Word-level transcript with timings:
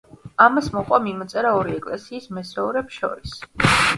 ამას 0.45 0.69
მოჰყვა 0.75 0.99
მიმოწერა 1.07 1.51
ორი 1.59 1.77
ეკლესიის 1.81 2.27
მესვეურებს 2.39 2.99
შორის. 3.03 3.37